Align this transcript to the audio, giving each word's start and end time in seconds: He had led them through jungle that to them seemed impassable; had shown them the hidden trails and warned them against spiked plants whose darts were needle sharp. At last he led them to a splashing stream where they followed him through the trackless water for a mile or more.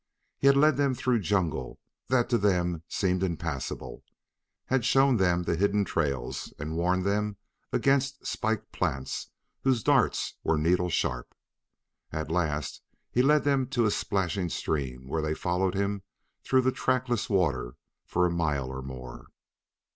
He 0.39 0.47
had 0.47 0.57
led 0.57 0.77
them 0.77 0.95
through 0.95 1.19
jungle 1.19 1.79
that 2.07 2.27
to 2.29 2.39
them 2.39 2.81
seemed 2.87 3.21
impassable; 3.21 4.03
had 4.65 4.83
shown 4.83 5.17
them 5.17 5.43
the 5.43 5.55
hidden 5.55 5.85
trails 5.85 6.51
and 6.57 6.75
warned 6.75 7.05
them 7.05 7.37
against 7.71 8.25
spiked 8.25 8.71
plants 8.71 9.29
whose 9.63 9.83
darts 9.83 10.37
were 10.43 10.57
needle 10.57 10.89
sharp. 10.89 11.35
At 12.11 12.31
last 12.31 12.81
he 13.11 13.21
led 13.21 13.43
them 13.43 13.67
to 13.67 13.85
a 13.85 13.91
splashing 13.91 14.49
stream 14.49 15.07
where 15.07 15.21
they 15.21 15.35
followed 15.35 15.75
him 15.75 16.01
through 16.43 16.61
the 16.61 16.71
trackless 16.71 17.29
water 17.29 17.75
for 18.03 18.25
a 18.25 18.31
mile 18.31 18.71
or 18.71 18.81
more. 18.81 19.27